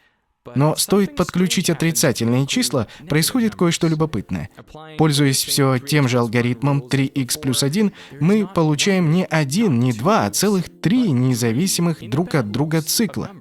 Но 0.55 0.75
стоит 0.77 1.17
подключить 1.17 1.69
отрицательные 1.69 2.47
числа, 2.47 2.87
происходит 3.09 3.55
кое-что 3.55 3.87
любопытное. 3.87 4.49
Пользуясь 4.97 5.43
все 5.43 5.79
тем 5.79 6.07
же 6.07 6.17
алгоритмом 6.17 6.79
3х 6.79 7.39
плюс 7.41 7.61
1, 7.61 7.91
мы 8.21 8.47
получаем 8.47 9.11
не 9.11 9.25
один, 9.25 9.79
не 9.79 9.91
два, 9.91 10.25
а 10.25 10.31
целых 10.31 10.69
три 10.81 11.11
независимых 11.11 12.09
друг 12.09 12.35
от 12.35 12.51
друга 12.51 12.81
цикла. 12.81 13.31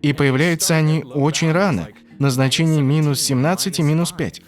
И 0.00 0.12
появляются 0.12 0.76
они 0.76 1.02
очень 1.02 1.50
рано, 1.50 1.88
на 2.18 2.30
значении 2.30 2.80
минус 2.80 3.20
17 3.20 3.80
и 3.80 3.82
минус 3.82 4.12
5. 4.12 4.42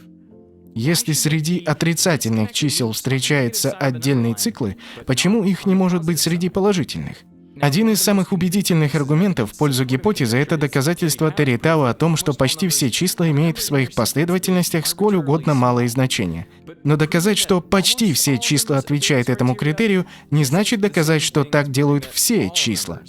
Если 0.75 1.12
среди 1.12 1.62
отрицательных 1.62 2.52
чисел 2.52 2.90
встречаются 2.90 3.71
отдельные 3.71 4.35
циклы, 4.35 4.76
почему 5.07 5.45
их 5.45 5.66
не 5.66 5.75
может 5.76 6.04
быть 6.04 6.19
среди 6.19 6.49
положительных? 6.49 7.19
Один 7.61 7.90
из 7.90 8.02
самых 8.02 8.33
убедительных 8.33 8.97
аргументов 8.97 9.52
в 9.52 9.57
пользу 9.57 9.85
гипотезы– 9.85 10.37
это 10.38 10.57
доказательство 10.57 11.31
Территау 11.31 11.85
о 11.85 11.95
том, 11.95 12.16
что 12.16 12.33
почти 12.33 12.66
все 12.66 12.90
числа 12.90 13.31
имеют 13.31 13.59
в 13.59 13.62
своих 13.62 13.95
последовательностях 13.95 14.88
сколь 14.88 15.14
угодно 15.14 15.54
малые 15.54 15.88
значения. 15.88 16.49
Но 16.83 16.97
доказать, 16.97 17.38
что 17.38 17.61
почти 17.61 18.12
все 18.12 18.38
числа 18.38 18.78
отвечают 18.78 19.28
этому 19.28 19.54
критерию, 19.54 20.07
не 20.33 20.45
значит 20.45 20.81
доказать, 20.81 21.23
что 21.23 21.45
так 21.45 21.71
делают 21.71 22.04
все 22.04 22.50
числа. 22.50 23.02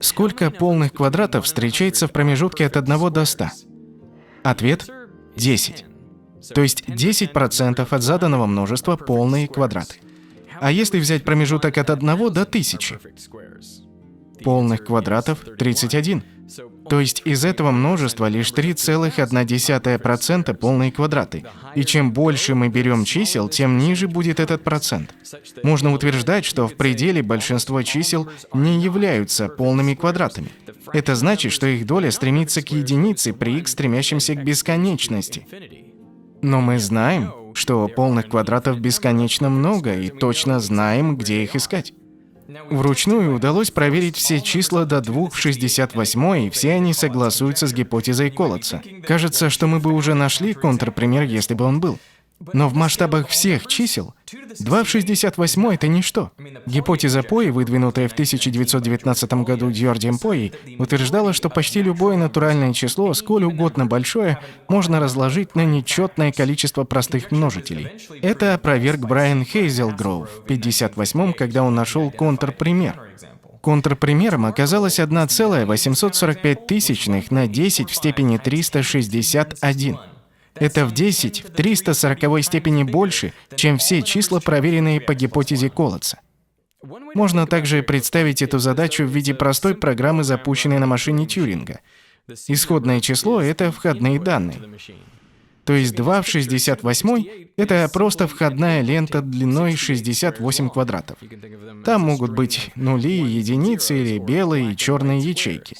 Сколько 0.00 0.50
полных 0.50 0.92
квадратов 0.92 1.44
встречается 1.44 2.08
в 2.08 2.12
промежутке 2.12 2.66
от 2.66 2.76
1 2.76 3.12
до 3.12 3.24
100? 3.24 3.46
Ответ– 4.42 4.90
10. 5.38 5.84
То 6.54 6.62
есть 6.62 6.84
10% 6.88 7.86
от 7.88 8.02
заданного 8.02 8.46
множества 8.46 8.96
полные 8.96 9.48
квадраты. 9.48 9.96
А 10.60 10.70
если 10.72 10.98
взять 10.98 11.24
промежуток 11.24 11.78
от 11.78 11.90
1 11.90 12.32
до 12.32 12.42
1000? 12.42 13.00
Полных 14.44 14.84
квадратов 14.84 15.44
31. 15.58 16.22
То 16.88 17.00
есть 17.00 17.22
из 17.24 17.44
этого 17.44 17.70
множества 17.70 18.26
лишь 18.26 18.52
3,1% 18.52 20.54
полные 20.54 20.92
квадраты. 20.92 21.44
И 21.74 21.84
чем 21.84 22.12
больше 22.12 22.54
мы 22.54 22.68
берем 22.68 23.04
чисел, 23.04 23.48
тем 23.48 23.78
ниже 23.78 24.08
будет 24.08 24.40
этот 24.40 24.64
процент. 24.64 25.14
Можно 25.62 25.92
утверждать, 25.92 26.44
что 26.44 26.66
в 26.66 26.74
пределе 26.74 27.22
большинство 27.22 27.82
чисел 27.82 28.28
не 28.54 28.80
являются 28.80 29.48
полными 29.48 29.94
квадратами. 29.94 30.50
Это 30.92 31.14
значит, 31.14 31.52
что 31.52 31.66
их 31.66 31.86
доля 31.86 32.10
стремится 32.10 32.62
к 32.62 32.70
единице 32.70 33.32
при 33.32 33.58
x, 33.58 33.72
стремящемся 33.72 34.34
к 34.34 34.42
бесконечности. 34.42 35.46
Но 36.40 36.60
мы 36.60 36.78
знаем, 36.78 37.54
что 37.54 37.88
полных 37.88 38.28
квадратов 38.28 38.80
бесконечно 38.80 39.50
много 39.50 39.94
и 39.94 40.08
точно 40.08 40.60
знаем, 40.60 41.16
где 41.16 41.42
их 41.42 41.56
искать. 41.56 41.92
Вручную 42.48 43.34
удалось 43.36 43.70
проверить 43.70 44.16
все 44.16 44.40
числа 44.40 44.86
до 44.86 45.02
2 45.02 45.28
в 45.28 45.36
68, 45.36 46.46
и 46.46 46.50
все 46.50 46.72
они 46.72 46.94
согласуются 46.94 47.66
с 47.66 47.74
гипотезой 47.74 48.30
Колодца. 48.30 48.80
Кажется, 49.06 49.50
что 49.50 49.66
мы 49.66 49.80
бы 49.80 49.92
уже 49.92 50.14
нашли 50.14 50.54
контрпример, 50.54 51.24
если 51.24 51.52
бы 51.52 51.66
он 51.66 51.78
был. 51.78 51.98
Но 52.52 52.68
в 52.68 52.74
масштабах 52.74 53.28
всех 53.28 53.66
чисел 53.66 54.14
2 54.60 54.84
в 54.84 54.88
68– 54.88 55.66
это 55.74 55.88
ничто. 55.88 56.30
Гипотеза 56.66 57.22
Пои, 57.22 57.50
выдвинутая 57.50 58.08
в 58.08 58.12
1919 58.12 59.32
году 59.44 59.70
Дьордием 59.70 60.18
Пои, 60.18 60.52
утверждала, 60.78 61.32
что 61.32 61.50
почти 61.50 61.82
любое 61.82 62.16
натуральное 62.16 62.72
число, 62.72 63.12
сколь 63.14 63.44
угодно 63.44 63.86
большое, 63.86 64.38
можно 64.68 65.00
разложить 65.00 65.56
на 65.56 65.64
нечетное 65.64 66.32
количество 66.32 66.84
простых 66.84 67.30
множителей. 67.32 67.88
Это 68.22 68.54
опроверг 68.54 69.00
Брайан 69.00 69.44
Хейзелгроув 69.44 70.28
в 70.28 70.44
1958 70.44 71.32
когда 71.32 71.62
он 71.62 71.74
нашел 71.74 72.10
контрпример. 72.10 73.00
Контрпримером 73.60 74.46
оказалось 74.46 75.00
1,845 75.00 76.66
тысячных 76.66 77.30
на 77.30 77.46
10 77.46 77.90
в 77.90 77.94
степени 77.94 78.38
361. 78.38 79.98
Это 80.60 80.86
в 80.86 80.92
10 80.92 81.44
в 81.44 81.50
340 81.50 82.44
степени 82.44 82.82
больше, 82.82 83.32
чем 83.54 83.78
все 83.78 84.02
числа, 84.02 84.40
проверенные 84.40 85.00
по 85.00 85.14
гипотезе 85.14 85.70
Колодца. 85.70 86.20
Можно 87.14 87.46
также 87.46 87.82
представить 87.82 88.42
эту 88.42 88.58
задачу 88.58 89.04
в 89.04 89.10
виде 89.10 89.34
простой 89.34 89.74
программы, 89.74 90.24
запущенной 90.24 90.78
на 90.78 90.86
машине 90.86 91.26
Тьюринга. 91.26 91.80
Исходное 92.46 93.00
число— 93.00 93.40
это 93.42 93.72
входные 93.72 94.20
данные. 94.20 94.58
То 95.64 95.74
есть 95.74 95.94
2 95.94 96.22
в 96.22 96.26
68— 96.26 97.24
это 97.56 97.90
просто 97.92 98.26
входная 98.26 98.80
лента 98.80 99.20
длиной 99.20 99.76
68 99.76 100.70
квадратов. 100.70 101.18
Там 101.84 102.02
могут 102.02 102.32
быть 102.32 102.70
нули, 102.74 103.20
единицы 103.20 104.00
или 104.00 104.18
белые 104.18 104.72
и 104.72 104.76
черные 104.76 105.18
ячейки. 105.18 105.76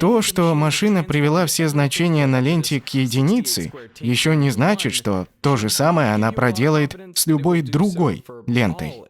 То, 0.00 0.22
что 0.22 0.54
машина 0.54 1.04
привела 1.04 1.46
все 1.46 1.68
значения 1.68 2.26
на 2.26 2.40
ленте 2.40 2.80
к 2.80 2.88
единице, 2.88 3.72
еще 4.00 4.34
не 4.34 4.50
значит, 4.50 4.94
что 4.94 5.26
то 5.40 5.56
же 5.56 5.68
самое 5.68 6.14
она 6.14 6.32
проделает 6.32 6.98
с 7.14 7.26
любой 7.26 7.62
другой 7.62 8.24
лентой. 8.46 9.02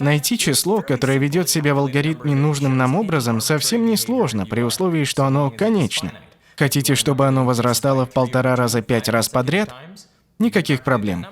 Найти 0.00 0.36
число, 0.36 0.82
которое 0.82 1.18
ведет 1.18 1.48
себя 1.48 1.74
в 1.74 1.78
алгоритме 1.78 2.34
нужным 2.34 2.76
нам 2.76 2.96
образом, 2.96 3.40
совсем 3.40 3.86
не 3.86 3.96
сложно, 3.96 4.44
при 4.44 4.62
условии, 4.62 5.04
что 5.04 5.24
оно 5.24 5.50
конечно. 5.50 6.12
Хотите, 6.56 6.96
чтобы 6.96 7.26
оно 7.26 7.44
возрастало 7.44 8.06
в 8.06 8.12
полтора 8.12 8.56
раза 8.56 8.82
пять 8.82 9.08
раз 9.08 9.28
подряд? 9.28 9.72
Никаких 10.38 10.82
проблем. 10.82 11.26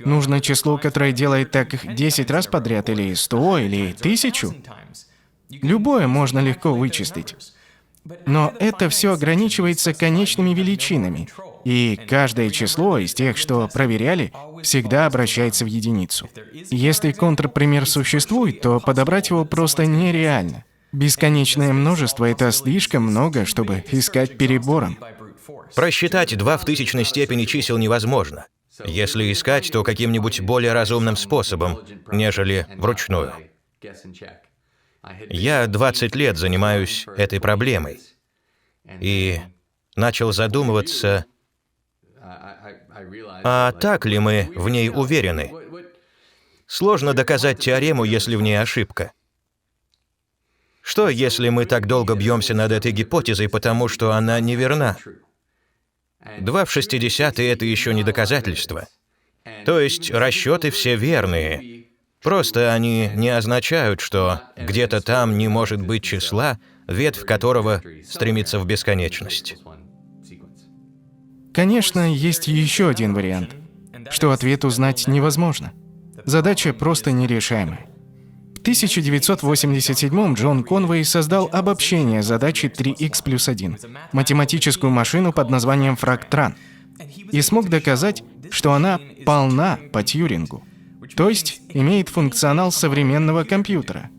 Нужно 0.00 0.40
число, 0.40 0.78
которое 0.78 1.12
делает 1.12 1.52
так 1.52 1.94
10 1.94 2.30
раз 2.30 2.48
подряд, 2.48 2.88
или 2.90 3.14
100, 3.14 3.58
или 3.58 3.92
1000? 3.92 4.54
Любое 5.50 6.06
можно 6.06 6.38
легко 6.40 6.74
вычислить. 6.74 7.36
Но 8.24 8.52
это 8.60 8.88
все 8.88 9.12
ограничивается 9.12 9.92
конечными 9.92 10.54
величинами, 10.54 11.28
и 11.64 11.98
каждое 12.08 12.50
число 12.50 12.98
из 12.98 13.14
тех, 13.14 13.36
что 13.36 13.68
проверяли, 13.72 14.32
всегда 14.62 15.06
обращается 15.06 15.64
в 15.64 15.68
единицу. 15.68 16.28
Если 16.70 17.10
контрпример 17.10 17.86
существует, 17.86 18.60
то 18.60 18.78
подобрать 18.78 19.30
его 19.30 19.44
просто 19.44 19.86
нереально. 19.86 20.64
Бесконечное 20.92 21.72
множество— 21.72 22.24
это 22.30 22.52
слишком 22.52 23.02
много, 23.02 23.44
чтобы 23.44 23.84
искать 23.90 24.38
перебором. 24.38 24.98
Просчитать 25.74 26.36
два 26.38 26.58
в 26.58 26.64
тысячной 26.64 27.04
степени 27.04 27.44
чисел 27.44 27.76
невозможно. 27.76 28.46
Если 28.84 29.32
искать, 29.32 29.70
то 29.72 29.82
каким-нибудь 29.82 30.40
более 30.40 30.72
разумным 30.72 31.16
способом, 31.16 31.80
нежели 32.12 32.66
вручную. 32.78 33.32
Я 35.28 35.66
20 35.66 36.14
лет 36.16 36.36
занимаюсь 36.36 37.06
этой 37.16 37.40
проблемой 37.40 38.00
и 39.00 39.40
начал 39.94 40.32
задумываться, 40.32 41.24
а 43.44 43.72
так 43.72 44.06
ли 44.06 44.18
мы 44.18 44.50
в 44.54 44.68
ней 44.68 44.90
уверены? 44.90 45.52
Сложно 46.66 47.14
доказать 47.14 47.60
теорему, 47.60 48.04
если 48.04 48.34
в 48.34 48.42
ней 48.42 48.60
ошибка. 48.60 49.12
Что, 50.82 51.08
если 51.08 51.48
мы 51.48 51.64
так 51.66 51.86
долго 51.86 52.14
бьемся 52.14 52.54
над 52.54 52.72
этой 52.72 52.92
гипотезой, 52.92 53.48
потому 53.48 53.88
что 53.88 54.12
она 54.12 54.40
неверна? 54.40 54.96
Два 56.40 56.64
в 56.64 56.70
60 56.70 57.38
это 57.38 57.64
еще 57.64 57.94
не 57.94 58.02
доказательство. 58.02 58.88
То 59.64 59.80
есть 59.80 60.10
расчеты 60.10 60.70
все 60.70 60.96
верные, 60.96 61.75
Просто 62.26 62.74
они 62.74 63.08
не 63.14 63.28
означают, 63.28 64.00
что 64.00 64.40
где-то 64.56 65.00
там 65.00 65.38
не 65.38 65.46
может 65.46 65.80
быть 65.80 66.02
числа, 66.02 66.58
ветвь 66.88 67.24
которого 67.24 67.80
стремится 68.04 68.58
в 68.58 68.66
бесконечность. 68.66 69.54
Конечно, 71.54 72.12
есть 72.12 72.48
еще 72.48 72.88
один 72.88 73.14
вариант, 73.14 73.54
что 74.10 74.32
ответ 74.32 74.64
узнать 74.64 75.06
невозможно. 75.06 75.72
Задача 76.24 76.72
просто 76.74 77.12
нерешаемая. 77.12 77.86
В 78.56 78.60
1987 78.62 80.34
Джон 80.34 80.64
Конвей 80.64 81.04
создал 81.04 81.48
обобщение 81.52 82.24
задачи 82.24 82.66
3х 82.66 83.22
плюс 83.22 83.48
1, 83.48 83.78
математическую 84.10 84.90
машину 84.90 85.32
под 85.32 85.48
названием 85.48 85.94
Фрактран, 85.94 86.56
и 87.30 87.40
смог 87.40 87.68
доказать, 87.68 88.24
что 88.50 88.72
она 88.72 88.98
полна 89.24 89.78
по 89.92 90.02
Тьюрингу. 90.02 90.64
То 91.16 91.30
есть 91.30 91.62
имеет 91.70 92.10
функционал 92.10 92.70
современного 92.70 93.44
компьютера. 93.44 94.10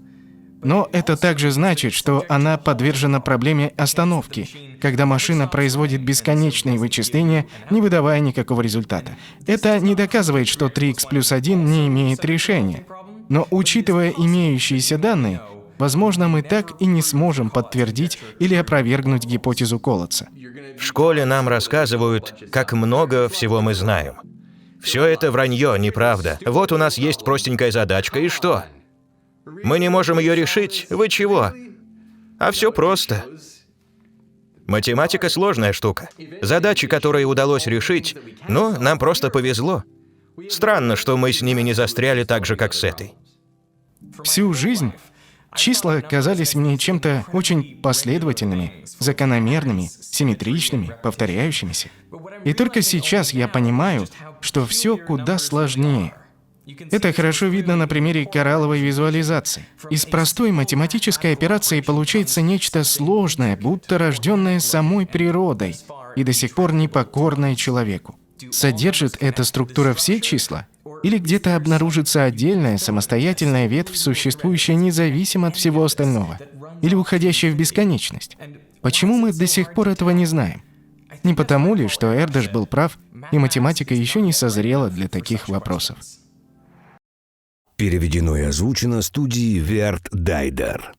Но 0.63 0.89
это 0.91 1.15
также 1.15 1.51
значит, 1.51 1.93
что 1.93 2.25
она 2.27 2.57
подвержена 2.57 3.19
проблеме 3.19 3.71
остановки, 3.77 4.49
когда 4.81 5.05
машина 5.05 5.47
производит 5.47 6.01
бесконечные 6.01 6.79
вычисления, 6.79 7.45
не 7.69 7.79
выдавая 7.79 8.19
никакого 8.19 8.62
результата. 8.62 9.15
Это 9.45 9.79
не 9.79 9.93
доказывает, 9.93 10.47
что 10.47 10.65
3х 10.65 11.07
плюс 11.10 11.31
1 11.31 11.63
не 11.63 11.88
имеет 11.88 12.25
решения. 12.25 12.86
Но 13.29 13.47
учитывая 13.51 14.10
имеющиеся 14.10 14.97
данные, 14.97 15.41
возможно, 15.77 16.27
мы 16.27 16.41
так 16.41 16.81
и 16.81 16.88
не 16.88 17.03
сможем 17.03 17.51
подтвердить 17.51 18.17
или 18.39 18.55
опровергнуть 18.55 19.25
гипотезу 19.25 19.79
Колодца. 19.79 20.29
В 20.79 20.81
школе 20.81 21.25
нам 21.25 21.47
рассказывают, 21.47 22.33
как 22.51 22.73
много 22.73 23.29
всего 23.29 23.62
мы 23.62 23.75
знаем. 23.75 24.15
Все 24.81 25.03
это 25.05 25.31
вранье, 25.31 25.75
неправда. 25.79 26.39
Вот 26.45 26.71
у 26.71 26.77
нас 26.77 26.97
есть 26.97 27.23
простенькая 27.23 27.71
задачка, 27.71 28.19
и 28.19 28.29
что? 28.29 28.65
Мы 29.45 29.79
не 29.79 29.89
можем 29.89 30.19
ее 30.19 30.35
решить? 30.35 30.87
Вы 30.89 31.09
чего? 31.09 31.51
А 32.39 32.51
все 32.51 32.71
просто. 32.71 33.25
Математика 34.67 35.29
сложная 35.29 35.73
штука. 35.73 36.09
Задачи, 36.41 36.87
которые 36.87 37.25
удалось 37.25 37.67
решить, 37.67 38.17
но 38.47 38.71
нам 38.77 38.99
просто 38.99 39.29
повезло. 39.29 39.83
Странно, 40.49 40.95
что 40.95 41.17
мы 41.17 41.31
с 41.31 41.41
ними 41.41 41.61
не 41.61 41.73
застряли 41.73 42.23
так 42.23 42.45
же, 42.45 42.55
как 42.55 42.73
с 42.73 42.83
этой. 42.83 43.13
Всю 44.23 44.53
жизнь 44.53 44.91
числа 45.55 46.01
казались 46.01 46.53
мне 46.53 46.77
чем-то 46.77 47.25
очень 47.33 47.81
последовательными, 47.81 48.85
закономерными, 48.99 49.89
симметричными, 50.01 50.95
повторяющимися. 51.01 51.89
И 52.43 52.53
только 52.53 52.81
сейчас 52.81 53.33
я 53.33 53.47
понимаю, 53.47 54.07
что 54.41 54.65
все 54.65 54.97
куда 54.97 55.38
сложнее. 55.38 56.13
Это 56.91 57.13
хорошо 57.13 57.45
видно 57.45 57.78
на 57.78 57.88
примере 57.88 58.26
коралловой 58.26 58.82
визуализации. 58.82 59.65
Из 59.89 60.06
простой 60.06 60.52
математической 60.52 61.32
операции 61.32 61.80
получается 61.80 62.41
нечто 62.41 62.84
сложное, 62.84 63.56
будто 63.56 63.97
рожденное 63.97 64.60
самой 64.60 65.06
природой 65.06 65.78
и 66.17 66.23
до 66.23 66.34
сих 66.34 66.56
пор 66.56 66.73
непокорное 66.73 67.56
человеку. 67.56 68.15
Содержит 68.52 69.17
эта 69.21 69.43
структура 69.43 69.93
все 69.93 70.19
числа? 70.19 70.67
Или 71.04 71.19
где-то 71.19 71.56
обнаружится 71.56 72.23
отдельная 72.23 72.78
самостоятельная 72.78 73.67
ветвь, 73.67 73.95
существующая 73.95 74.76
независимо 74.76 75.47
от 75.47 75.56
всего 75.56 75.84
остального? 75.84 76.38
Или 76.82 76.95
уходящая 76.95 77.52
в 77.52 77.56
бесконечность? 77.56 78.38
Почему 78.82 79.17
мы 79.17 79.32
до 79.32 79.47
сих 79.47 79.73
пор 79.73 79.89
этого 79.89 80.10
не 80.10 80.26
знаем? 80.26 80.63
Не 81.23 81.34
потому 81.34 81.76
ли, 81.76 81.88
что 81.88 82.13
Эрдеш 82.15 82.50
был 82.50 82.65
прав, 82.65 82.97
и 83.31 83.37
математика 83.37 83.93
еще 83.93 84.21
не 84.21 84.33
созрела 84.33 84.89
для 84.89 85.07
таких 85.07 85.49
вопросов? 85.49 85.97
Переведено 87.75 88.35
и 88.35 88.41
озвучено 88.41 89.01
студией 89.01 89.59
Верт 89.59 90.09
Дайдер. 90.11 90.96